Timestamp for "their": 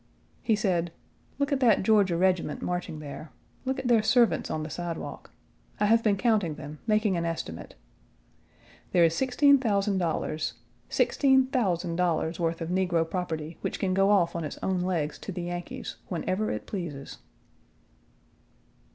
3.87-4.01